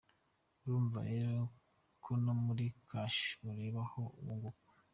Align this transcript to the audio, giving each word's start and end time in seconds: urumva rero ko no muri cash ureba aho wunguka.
urumva 0.63 0.99
rero 1.13 1.39
ko 2.03 2.11
no 2.23 2.33
muri 2.43 2.65
cash 2.89 3.21
ureba 3.49 3.81
aho 3.87 4.01
wunguka. 4.23 4.71